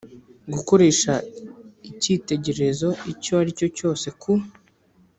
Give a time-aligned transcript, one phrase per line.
[0.53, 1.13] Gukoresha
[1.89, 4.31] icyitegererezo icyo ari cyo cyose ku